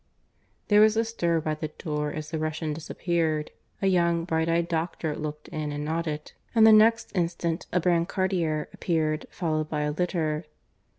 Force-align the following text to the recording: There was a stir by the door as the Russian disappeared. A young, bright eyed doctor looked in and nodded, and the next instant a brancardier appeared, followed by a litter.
There 0.69 0.81
was 0.81 0.97
a 0.97 1.05
stir 1.05 1.41
by 1.41 1.53
the 1.53 1.67
door 1.67 2.11
as 2.11 2.31
the 2.31 2.39
Russian 2.39 2.73
disappeared. 2.73 3.51
A 3.83 3.85
young, 3.85 4.25
bright 4.25 4.49
eyed 4.49 4.67
doctor 4.67 5.15
looked 5.15 5.47
in 5.49 5.71
and 5.71 5.85
nodded, 5.85 6.31
and 6.55 6.65
the 6.65 6.73
next 6.73 7.15
instant 7.15 7.67
a 7.71 7.79
brancardier 7.79 8.67
appeared, 8.73 9.27
followed 9.29 9.69
by 9.69 9.81
a 9.81 9.91
litter. 9.91 10.45